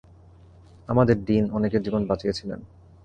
আমাদের 0.89 1.17
ডিন 1.25 1.45
অনেকের 1.51 1.81
জীবন 1.81 2.01
বাঁচিয়েছিলেন। 2.05 2.59